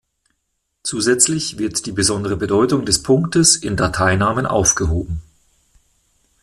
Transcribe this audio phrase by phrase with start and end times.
[0.81, 5.21] Zusätzlich wird die besondere Bedeutung des Punktes in Dateinamen aufgehoben.